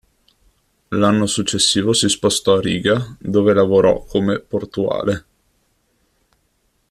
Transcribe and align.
L'anno 0.87 1.27
successivo 1.27 1.93
si 1.93 2.09
spostò 2.09 2.55
a 2.55 2.59
Riga, 2.59 3.15
dove 3.19 3.53
lavorò 3.53 4.03
come 4.03 4.39
portuale. 4.39 5.25